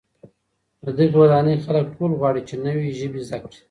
د 0.83 0.85
دغي 0.97 1.15
ودانۍ 1.19 1.55
خلک 1.65 1.85
ټول 1.97 2.11
غواړي 2.19 2.41
چي 2.47 2.55
نوې 2.65 2.87
ژبې 2.99 3.21
زده 3.27 3.37
کړي. 3.43 3.57